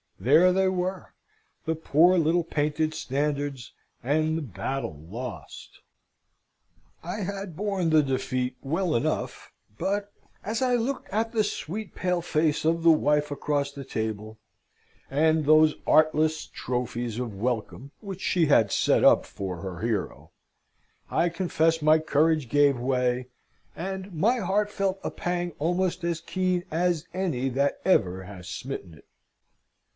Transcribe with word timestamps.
There 0.19 0.51
they 0.53 0.67
were; 0.67 1.13
the 1.65 1.73
poor 1.75 2.17
little 2.17 2.43
painted 2.43 2.93
standards 2.93 3.71
and 4.03 4.37
the 4.37 4.41
battle 4.41 4.97
lost! 5.09 5.81
I 7.03 7.17
had 7.21 7.55
borne 7.55 7.89
the 7.89 8.03
defeat 8.03 8.55
well 8.61 8.95
enough, 8.95 9.51
but 9.79 10.11
as 10.43 10.61
I 10.61 10.75
looked 10.75 11.09
at 11.09 11.31
the 11.31 11.43
sweet 11.43 11.95
pale 11.95 12.21
face 12.21 12.65
of 12.65 12.81
the 12.83 12.91
wife 12.91 13.29
across 13.31 13.71
the 13.71 13.85
table, 13.85 14.37
and 15.09 15.45
those 15.45 15.75
artless 15.87 16.45
trophies 16.47 17.19
of 17.19 17.35
welcome 17.35 17.91
which 18.01 18.21
she 18.21 18.45
had 18.47 18.71
set 18.71 19.03
up 19.03 19.25
for 19.25 19.57
her 19.61 19.81
hero, 19.81 20.31
I 21.11 21.29
confess 21.29 21.81
my 21.81 21.97
courage 21.99 22.49
gave 22.49 22.79
way, 22.79 23.27
and 23.75 24.13
my 24.13 24.37
heart 24.37 24.71
felt 24.71 24.99
a 25.03 25.11
pang 25.11 25.51
almost 25.57 26.03
as 26.03 26.21
keen 26.21 26.63
as 26.71 27.07
any 27.13 27.49
that 27.49 27.79
ever 27.85 28.23
has 28.23 28.47
smitten 28.47 28.95
it. 28.95 29.05